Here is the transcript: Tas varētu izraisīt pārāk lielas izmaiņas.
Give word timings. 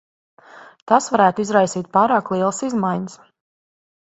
Tas 0.91 1.09
varētu 1.15 1.45
izraisīt 1.45 1.91
pārāk 1.99 2.33
lielas 2.35 2.63
izmaiņas. 2.71 3.19